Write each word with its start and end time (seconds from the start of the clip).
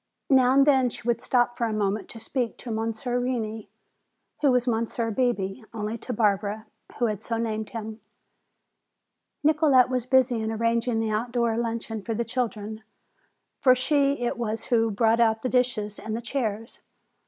Now 0.31 0.53
and 0.55 0.65
then 0.65 0.89
she 0.89 1.03
would 1.07 1.21
stop 1.21 1.59
for 1.59 1.65
a 1.67 1.73
moment 1.73 2.09
to 2.09 2.19
speak 2.19 2.57
to 2.57 2.71
Monsieur 2.71 3.19
Reney, 3.21 3.67
who 4.41 4.49
was 4.51 4.67
Monsieur 4.67 5.11
Bebé 5.11 5.63
only 5.75 5.95
to 5.99 6.11
Barbara, 6.11 6.65
who 6.97 7.05
had 7.05 7.21
so 7.21 7.37
named 7.37 7.69
him. 7.69 8.01
Nicolete 9.43 9.89
was 9.89 10.07
busy 10.07 10.41
in 10.41 10.51
arranging 10.51 10.99
the 11.01 11.11
outdoor 11.11 11.55
luncheon 11.55 12.01
for 12.01 12.15
the 12.15 12.25
children. 12.25 12.81
For 13.59 13.75
she 13.75 14.23
it 14.23 14.39
was 14.39 14.63
who 14.65 14.89
brought 14.89 15.19
out 15.19 15.43
the 15.43 15.49
dishes 15.49 15.99
and 15.99 16.17
the 16.17 16.21
chairs. 16.23 16.81